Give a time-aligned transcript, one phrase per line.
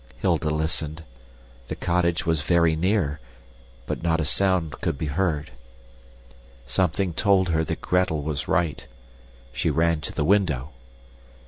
[0.17, 1.03] Hilda listened.
[1.67, 3.19] The cottage was very near,
[3.85, 5.51] but not a sound could be heard.
[6.65, 8.87] Something told her that Gretel was right.
[9.53, 10.71] She ran to the window.